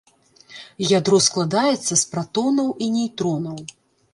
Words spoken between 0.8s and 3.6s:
Ядро складаецца з пратонаў і нейтронаў.